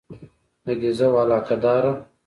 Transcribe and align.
د 0.65 0.65
ګېزو 0.81 1.07
علاقه 1.21 1.55
داره. 1.63 1.91